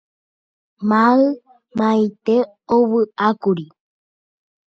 [0.89, 2.35] Maymaite
[2.75, 3.65] ovyʼákuri.